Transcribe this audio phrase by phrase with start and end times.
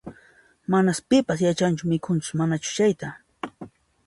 [0.71, 3.07] Manas pipis yachanchu mikhunchus manachus chayta